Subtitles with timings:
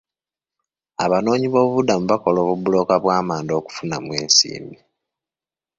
[1.03, 4.79] Abanoonyiboobubudamu bakola obubulooka bw'amanda okufunamu ensimbi.